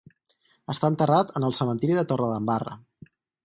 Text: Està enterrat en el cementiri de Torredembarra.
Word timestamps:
Està 0.75 0.89
enterrat 0.93 1.35
en 1.41 1.47
el 1.49 1.55
cementiri 1.59 1.99
de 2.01 2.07
Torredembarra. 2.13 2.79